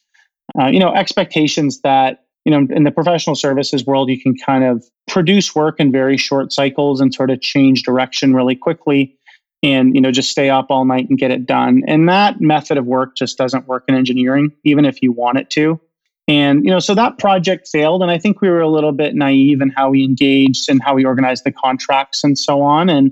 uh, 0.59 0.67
you 0.67 0.79
know 0.79 0.91
expectations 0.93 1.81
that 1.81 2.25
you 2.45 2.51
know 2.51 2.67
in 2.75 2.83
the 2.83 2.91
professional 2.91 3.35
services 3.35 3.85
world 3.85 4.09
you 4.09 4.19
can 4.19 4.35
kind 4.35 4.63
of 4.63 4.83
produce 5.07 5.53
work 5.55 5.79
in 5.79 5.91
very 5.91 6.17
short 6.17 6.51
cycles 6.51 6.99
and 6.99 7.13
sort 7.13 7.29
of 7.29 7.41
change 7.41 7.83
direction 7.83 8.33
really 8.33 8.55
quickly 8.55 9.15
and 9.61 9.95
you 9.95 10.01
know 10.01 10.11
just 10.11 10.31
stay 10.31 10.49
up 10.49 10.67
all 10.69 10.85
night 10.85 11.09
and 11.09 11.17
get 11.17 11.31
it 11.31 11.45
done. 11.45 11.83
And 11.87 12.07
that 12.09 12.41
method 12.41 12.77
of 12.77 12.85
work 12.85 13.15
just 13.15 13.37
doesn't 13.37 13.67
work 13.67 13.85
in 13.87 13.95
engineering 13.95 14.51
even 14.63 14.85
if 14.85 15.01
you 15.01 15.11
want 15.11 15.37
it 15.37 15.49
to. 15.51 15.79
And 16.27 16.63
you 16.63 16.71
know 16.71 16.79
so 16.79 16.95
that 16.95 17.17
project 17.17 17.67
failed 17.67 18.01
and 18.01 18.11
i 18.11 18.19
think 18.19 18.39
we 18.39 18.49
were 18.49 18.61
a 18.61 18.69
little 18.69 18.91
bit 18.91 19.15
naive 19.15 19.61
in 19.61 19.69
how 19.69 19.89
we 19.89 20.03
engaged 20.03 20.69
and 20.69 20.81
how 20.81 20.93
we 20.93 21.03
organized 21.03 21.43
the 21.43 21.51
contracts 21.51 22.23
and 22.23 22.37
so 22.37 22.61
on. 22.61 22.89
And 22.89 23.11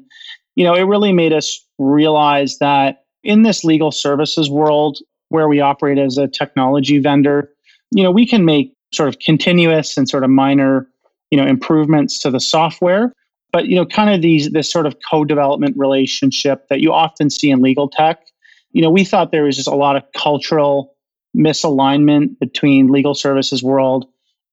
you 0.57 0.63
know, 0.63 0.73
it 0.73 0.81
really 0.81 1.13
made 1.13 1.33
us 1.33 1.63
realize 1.77 2.57
that 2.57 3.03
in 3.23 3.43
this 3.43 3.63
legal 3.63 3.91
services 3.91 4.49
world 4.49 4.97
where 5.29 5.47
we 5.47 5.59
operate 5.59 5.99
as 5.99 6.17
a 6.17 6.27
technology 6.27 6.97
vendor, 6.97 7.51
you 7.91 8.01
know, 8.01 8.09
we 8.09 8.25
can 8.25 8.43
make 8.43 8.73
sort 8.91 9.07
of 9.07 9.19
continuous 9.19 9.97
and 9.97 10.09
sort 10.09 10.23
of 10.23 10.31
minor, 10.31 10.89
you 11.29 11.37
know, 11.37 11.45
improvements 11.45 12.17
to 12.19 12.31
the 12.31 12.39
software. 12.39 13.13
But, 13.51 13.67
you 13.67 13.75
know, 13.75 13.85
kind 13.85 14.13
of 14.13 14.21
these 14.21 14.51
this 14.51 14.69
sort 14.69 14.85
of 14.85 14.95
co-development 15.09 15.75
relationship 15.77 16.67
that 16.69 16.81
you 16.81 16.93
often 16.93 17.29
see 17.29 17.49
in 17.49 17.61
legal 17.61 17.89
tech, 17.89 18.25
you 18.71 18.81
know, 18.81 18.89
we 18.89 19.03
thought 19.03 19.31
there 19.31 19.43
was 19.43 19.55
just 19.55 19.67
a 19.67 19.75
lot 19.75 19.95
of 19.95 20.03
cultural 20.15 20.95
misalignment 21.35 22.37
between 22.39 22.87
legal 22.87 23.13
services 23.13 23.63
world 23.63 24.05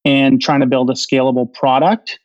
and 0.04 0.40
trying 0.40 0.60
to 0.60 0.66
build 0.66 0.90
a 0.90 0.94
scalable 0.94 1.52
product, 1.52 2.18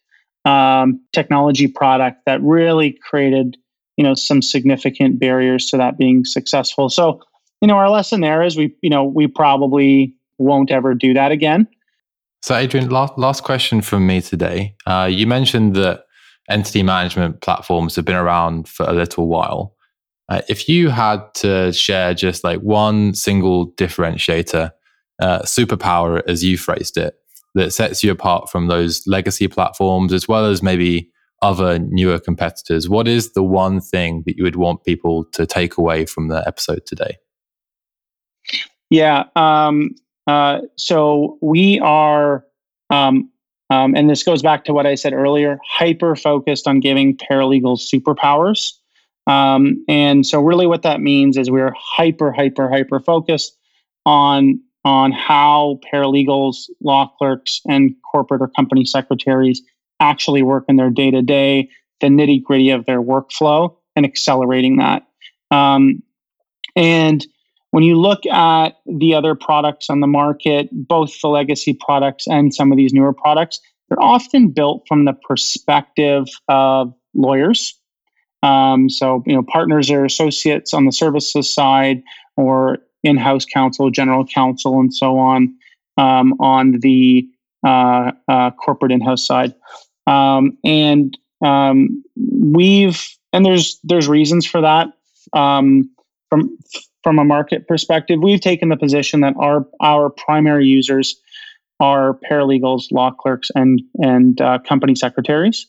um, 0.46 1.02
technology 1.14 1.68
product 1.68 2.26
that 2.26 2.42
really 2.42 2.92
created 2.92 3.58
you 4.00 4.04
know 4.04 4.14
some 4.14 4.42
significant 4.42 5.20
barriers 5.20 5.66
to 5.66 5.78
that 5.78 5.98
being 5.98 6.24
successful. 6.24 6.90
So 6.90 7.22
you 7.62 7.68
know 7.68 7.76
our 7.76 7.90
lesson 7.90 8.22
there 8.22 8.42
is 8.42 8.56
we 8.56 8.74
you 8.82 8.90
know 8.90 9.04
we 9.04 9.28
probably 9.28 10.16
won't 10.38 10.72
ever 10.72 10.96
do 10.96 11.14
that 11.14 11.34
again. 11.34 11.68
So 12.42 12.56
adrian 12.56 12.90
last, 12.90 13.18
last 13.18 13.44
question 13.44 13.82
from 13.82 14.08
me 14.08 14.22
today. 14.22 14.74
Uh, 14.86 15.10
you 15.12 15.28
mentioned 15.28 15.76
that 15.76 16.06
entity 16.50 16.84
management 16.84 17.42
platforms 17.42 17.96
have 17.96 18.06
been 18.06 18.16
around 18.16 18.68
for 18.68 18.86
a 18.88 18.94
little 18.94 19.28
while 19.28 19.76
uh, 20.30 20.42
if 20.48 20.70
you 20.70 20.90
had 20.90 21.20
to 21.34 21.72
share 21.74 22.14
just 22.14 22.44
like 22.44 22.60
one 22.60 23.14
single 23.14 23.72
differentiator 23.74 24.72
uh, 25.22 25.40
superpower 25.42 26.22
as 26.28 26.44
you 26.44 26.58
phrased 26.58 26.98
it 26.98 27.16
that 27.56 27.74
sets 27.74 28.04
you 28.04 28.12
apart 28.12 28.50
from 28.50 28.68
those 28.68 29.06
legacy 29.08 29.48
platforms 29.48 30.14
as 30.14 30.28
well 30.28 30.46
as 30.46 30.62
maybe 30.62 31.10
other 31.42 31.80
newer 31.80 32.20
competitors, 32.20 32.90
what 32.90 33.08
is 33.08 33.34
the 33.34 33.44
one 33.44 33.80
thing 33.80 34.24
that 34.26 34.38
you 34.38 34.44
would 34.44 34.56
want 34.56 34.84
people 34.84 35.26
to 35.26 35.46
take 35.46 35.78
away 35.78 36.06
from 36.06 36.28
the 36.28 36.46
episode 36.48 36.86
today? 36.86 37.18
Yeah. 38.90 39.26
Um, 39.36 39.92
uh, 40.28 40.62
so 40.76 41.38
we 41.42 41.80
are 41.80 42.44
um, 42.90 43.32
um, 43.70 43.96
and 43.96 44.10
this 44.10 44.24
goes 44.24 44.42
back 44.42 44.66
to 44.66 44.74
what 44.74 44.86
I 44.86 44.96
said 44.96 45.14
earlier, 45.14 45.60
hyper 45.68 46.16
focused 46.16 46.68
on 46.68 46.80
giving 46.80 47.16
paralegals 47.16 47.88
superpowers. 47.90 48.74
Um, 49.28 49.84
and 49.88 50.26
so, 50.26 50.42
really, 50.42 50.66
what 50.66 50.82
that 50.84 51.02
means 51.02 51.38
is 51.38 51.52
we're 51.52 51.74
hyper, 51.78 52.32
hyper, 52.32 52.70
hyper 52.70 53.00
focused 53.00 53.58
on 54.06 54.60
on 54.86 55.12
how 55.12 55.80
paralegals, 55.94 56.70
law 56.82 57.12
clerks, 57.18 57.62
and 57.68 57.94
corporate 58.12 58.42
or 58.42 58.48
company 58.48 58.86
secretaries 58.86 59.62
actually 60.00 60.42
work 60.42 60.64
in 60.68 60.78
their 60.78 60.90
day 60.90 61.12
to 61.12 61.22
day, 61.22 61.70
the 62.00 62.08
nitty 62.08 62.42
gritty 62.42 62.70
of 62.70 62.86
their 62.86 63.02
workflow, 63.02 63.76
and 63.96 64.06
accelerating 64.06 64.78
that. 64.78 65.06
Um, 65.52 66.02
and 66.76 67.26
when 67.72 67.84
you 67.84 68.00
look 68.00 68.26
at 68.26 68.78
the 68.86 69.14
other 69.14 69.36
products 69.36 69.90
on 69.90 70.00
the 70.00 70.08
market, 70.08 70.70
both 70.72 71.20
the 71.22 71.28
legacy 71.28 71.74
products 71.74 72.28
and 72.28 72.54
some 72.54 72.72
of 72.72 72.78
these 72.78 72.94
newer 72.94 73.14
products, 73.14 73.60
they're 73.88 74.02
often 74.02 74.50
built 74.50 74.88
from 74.88 75.06
the 75.06 75.14
perspective 75.14 76.26
of 76.48 76.94
lawyers. 77.14 77.76
Um, 78.42 78.90
so, 78.90 79.24
you 79.26 79.36
know, 79.36 79.44
partners 79.44 79.92
or 79.92 80.06
associates 80.06 80.74
on 80.74 80.86
the 80.86 80.92
services 80.92 81.54
side, 81.54 82.02
or 82.38 82.80
in-house 83.04 83.46
counsel, 83.46 83.90
general 83.92 84.26
counsel, 84.26 84.80
and 84.80 84.94
so 84.94 85.18
on 85.18 85.56
um, 85.98 86.34
on 86.40 86.80
the 86.80 87.28
uh, 87.66 88.12
uh, 88.28 88.52
corporate 88.52 88.92
in-house 88.92 89.26
side. 89.26 89.54
Um, 90.08 90.58
and 90.64 91.18
um, 91.44 92.04
we've 92.16 93.10
and 93.34 93.46
there's 93.46 93.80
there's 93.84 94.08
reasons 94.08 94.46
for 94.46 94.62
that. 94.62 94.88
Um, 95.34 95.92
from 96.30 96.58
from 97.04 97.20
a 97.20 97.26
market 97.26 97.68
perspective, 97.68 98.20
we've 98.22 98.42
taken 98.42 98.70
the 98.70 98.78
position 98.78 99.22
that 99.22 99.34
our 99.38 99.66
our 99.80 100.10
primary 100.10 100.66
users 100.66 101.20
are 101.80 102.20
paralegals, 102.30 102.92
law 102.92 103.12
clerks, 103.12 103.50
and 103.56 103.82
and 104.00 104.42
uh, 104.42 104.60
company 104.60 104.96
secretaries. 104.96 105.68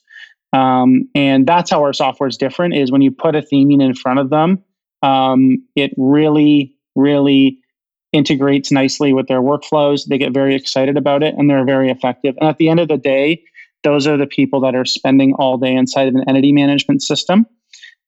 Um, 0.52 1.08
and 1.14 1.46
that's 1.46 1.70
how 1.70 1.82
our 1.82 1.92
software 1.92 2.28
is 2.28 2.36
different. 2.36 2.74
Is 2.74 2.90
when 2.90 3.02
you 3.02 3.10
put 3.10 3.36
Athennian 3.36 3.80
in 3.80 3.94
front 3.94 4.18
of 4.18 4.30
them, 4.30 4.62
um, 5.02 5.64
it 5.76 5.92
really 5.96 6.74
really 6.96 7.58
integrates 8.12 8.72
nicely 8.72 9.12
with 9.12 9.28
their 9.28 9.40
workflows. 9.40 10.06
They 10.06 10.18
get 10.18 10.34
very 10.34 10.56
excited 10.56 10.96
about 10.96 11.22
it, 11.22 11.34
and 11.36 11.48
they're 11.48 11.64
very 11.64 11.90
effective. 11.90 12.34
And 12.40 12.48
at 12.48 12.58
the 12.58 12.68
end 12.68 12.80
of 12.80 12.88
the 12.88 12.96
day, 12.96 13.44
those 13.84 14.06
are 14.06 14.16
the 14.16 14.26
people 14.26 14.60
that 14.60 14.74
are 14.74 14.84
spending 14.84 15.34
all 15.34 15.56
day 15.58 15.74
inside 15.74 16.08
of 16.08 16.14
an 16.14 16.24
entity 16.28 16.52
management 16.52 17.02
system 17.02 17.46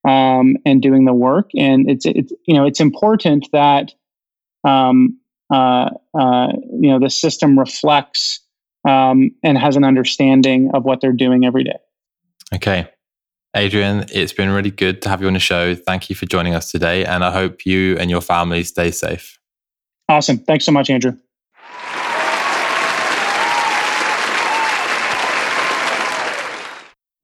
um, 0.05 0.57
and 0.65 0.83
doing 0.83 1.05
the 1.05 1.13
work. 1.13 1.51
And 1.57 1.91
it's 1.91 2.07
it's 2.07 2.33
you 2.47 2.55
know 2.55 2.65
it's 2.65 2.81
important 2.81 3.49
that 3.53 3.93
um, 4.65 5.19
uh, 5.53 5.91
uh, 6.19 6.53
you 6.81 6.91
know 6.91 6.99
the 6.99 7.11
system 7.11 7.59
reflects 7.59 8.41
um, 8.89 9.31
and 9.43 9.59
has 9.59 9.77
an 9.77 9.85
understanding 9.85 10.71
of 10.75 10.85
what 10.85 11.01
they're 11.01 11.13
doing 11.13 11.45
every 11.45 11.65
day. 11.65 11.79
Okay. 12.55 12.89
Adrian, 13.55 14.07
it's 14.11 14.33
been 14.33 14.49
really 14.49 14.71
good 14.71 15.03
to 15.03 15.11
have 15.11 15.21
you 15.21 15.27
on 15.27 15.35
the 15.35 15.39
show. 15.39 15.75
Thank 15.75 16.09
you 16.09 16.17
for 16.17 16.25
joining 16.25 16.55
us 16.55 16.71
today, 16.71 17.05
and 17.05 17.23
I 17.23 17.31
hope 17.31 17.67
you 17.67 17.99
and 17.99 18.11
your 18.11 18.23
family 18.23 18.65
stay 18.65 18.91
safe. 18.91 19.39
Awesome. 20.09 20.39
Thanks 20.39 20.65
so 20.65 20.73
much, 20.73 20.89
Andrew. 20.89 21.13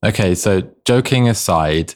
Okay, 0.05 0.35
so 0.35 0.63
joking 0.85 1.29
aside, 1.29 1.95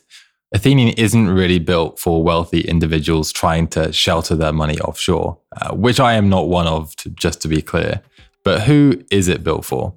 Athennian 0.54 0.90
isn't 0.98 1.28
really 1.30 1.58
built 1.58 1.98
for 1.98 2.22
wealthy 2.22 2.60
individuals 2.60 3.32
trying 3.32 3.68
to 3.68 3.92
shelter 3.92 4.36
their 4.36 4.52
money 4.52 4.78
offshore, 4.80 5.38
uh, 5.60 5.74
which 5.74 5.98
I 5.98 6.12
am 6.14 6.28
not 6.28 6.48
one 6.48 6.66
of, 6.66 6.94
to, 6.96 7.10
just 7.10 7.40
to 7.42 7.48
be 7.48 7.62
clear. 7.62 8.02
But 8.44 8.62
who 8.62 9.02
is 9.10 9.28
it 9.28 9.42
built 9.42 9.64
for? 9.64 9.94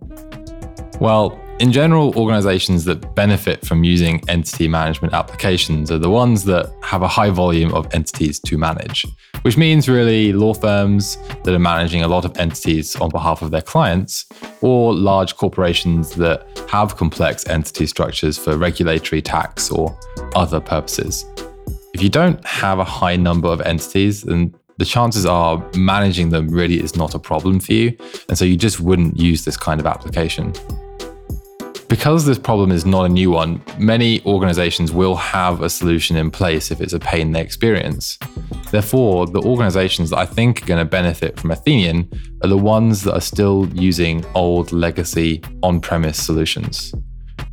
Well, 0.99 1.37
in 1.59 1.71
general, 1.71 2.17
organizations 2.17 2.83
that 2.85 3.15
benefit 3.15 3.65
from 3.65 3.85
using 3.85 4.21
entity 4.29 4.67
management 4.67 5.13
applications 5.13 5.89
are 5.89 5.97
the 5.97 6.09
ones 6.09 6.43
that 6.45 6.69
have 6.83 7.01
a 7.01 7.07
high 7.07 7.29
volume 7.29 7.73
of 7.73 7.87
entities 7.93 8.39
to 8.41 8.57
manage, 8.57 9.05
which 9.43 9.55
means 9.55 9.87
really 9.87 10.33
law 10.33 10.53
firms 10.53 11.17
that 11.43 11.53
are 11.53 11.59
managing 11.59 12.03
a 12.03 12.07
lot 12.09 12.25
of 12.25 12.35
entities 12.37 12.95
on 12.97 13.09
behalf 13.09 13.41
of 13.41 13.51
their 13.51 13.61
clients, 13.61 14.25
or 14.61 14.93
large 14.93 15.37
corporations 15.37 16.13
that 16.15 16.45
have 16.69 16.97
complex 16.97 17.47
entity 17.47 17.85
structures 17.85 18.37
for 18.37 18.57
regulatory 18.57 19.21
tax 19.21 19.71
or 19.71 19.97
other 20.35 20.59
purposes. 20.59 21.23
If 21.93 22.03
you 22.03 22.09
don't 22.09 22.43
have 22.45 22.79
a 22.79 22.83
high 22.83 23.15
number 23.15 23.47
of 23.47 23.61
entities, 23.61 24.23
then 24.23 24.53
the 24.77 24.83
chances 24.83 25.25
are 25.25 25.63
managing 25.73 26.31
them 26.31 26.49
really 26.49 26.83
is 26.83 26.97
not 26.97 27.15
a 27.15 27.19
problem 27.19 27.61
for 27.61 27.71
you. 27.71 27.97
And 28.27 28.37
so 28.37 28.43
you 28.43 28.57
just 28.57 28.81
wouldn't 28.81 29.17
use 29.17 29.45
this 29.45 29.55
kind 29.55 29.79
of 29.79 29.85
application. 29.85 30.53
Because 31.87 32.25
this 32.25 32.39
problem 32.39 32.71
is 32.71 32.85
not 32.85 33.05
a 33.05 33.09
new 33.09 33.29
one, 33.29 33.61
many 33.77 34.25
organizations 34.25 34.91
will 34.91 35.15
have 35.15 35.61
a 35.61 35.69
solution 35.69 36.17
in 36.17 36.31
place 36.31 36.71
if 36.71 36.81
it's 36.81 36.93
a 36.93 36.99
pain 36.99 37.31
they 37.31 37.41
experience. 37.41 38.17
Therefore, 38.71 39.27
the 39.27 39.41
organizations 39.41 40.09
that 40.09 40.17
I 40.17 40.25
think 40.25 40.63
are 40.63 40.65
going 40.65 40.83
to 40.83 40.89
benefit 40.89 41.39
from 41.39 41.51
Athennian 41.51 42.09
are 42.43 42.49
the 42.49 42.57
ones 42.57 43.03
that 43.03 43.13
are 43.13 43.21
still 43.21 43.69
using 43.73 44.25
old 44.33 44.71
legacy 44.71 45.43
on 45.61 45.79
premise 45.79 46.21
solutions. 46.21 46.91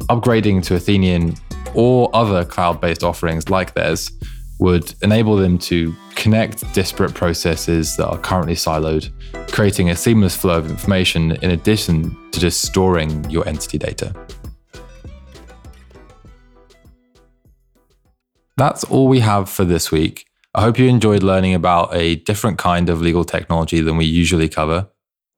Upgrading 0.08 0.64
to 0.64 0.76
Athennian 0.76 1.36
or 1.74 2.10
other 2.14 2.44
cloud 2.44 2.80
based 2.80 3.04
offerings 3.04 3.50
like 3.50 3.74
theirs 3.74 4.10
would 4.58 4.94
enable 5.02 5.36
them 5.36 5.58
to 5.58 5.94
connect 6.14 6.72
disparate 6.72 7.14
processes 7.14 7.96
that 7.96 8.06
are 8.06 8.18
currently 8.18 8.54
siloed, 8.54 9.10
creating 9.52 9.90
a 9.90 9.96
seamless 9.96 10.34
flow 10.34 10.58
of 10.58 10.70
information 10.70 11.32
in 11.42 11.50
addition 11.50 12.16
to 12.32 12.40
just 12.40 12.62
storing 12.62 13.28
your 13.30 13.46
entity 13.46 13.78
data. 13.78 14.14
That's 18.56 18.82
all 18.84 19.08
we 19.08 19.20
have 19.20 19.48
for 19.48 19.64
this 19.64 19.92
week. 19.92 20.26
I 20.54 20.62
hope 20.62 20.78
you 20.78 20.88
enjoyed 20.88 21.22
learning 21.22 21.54
about 21.54 21.94
a 21.94 22.16
different 22.16 22.58
kind 22.58 22.88
of 22.88 23.00
legal 23.00 23.24
technology 23.24 23.80
than 23.80 23.96
we 23.96 24.04
usually 24.04 24.48
cover. 24.48 24.88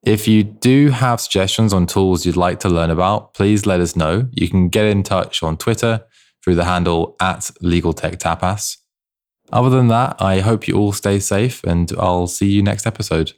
If 0.04 0.28
you 0.28 0.42
do 0.42 0.90
have 0.90 1.20
suggestions 1.20 1.72
on 1.72 1.86
tools 1.86 2.26
you'd 2.26 2.36
like 2.36 2.60
to 2.60 2.68
learn 2.68 2.90
about, 2.90 3.34
please 3.34 3.66
let 3.66 3.80
us 3.80 3.96
know. 3.96 4.28
You 4.32 4.48
can 4.48 4.68
get 4.68 4.86
in 4.86 5.02
touch 5.02 5.42
on 5.42 5.56
Twitter 5.56 6.04
through 6.42 6.56
the 6.56 6.64
handle 6.64 7.16
at 7.20 7.50
LegalTechTapas. 7.62 8.78
Other 9.52 9.70
than 9.70 9.88
that, 9.88 10.16
I 10.20 10.40
hope 10.40 10.66
you 10.66 10.76
all 10.76 10.92
stay 10.92 11.20
safe 11.20 11.62
and 11.64 11.92
I'll 11.98 12.26
see 12.26 12.48
you 12.48 12.62
next 12.62 12.86
episode. 12.86 13.34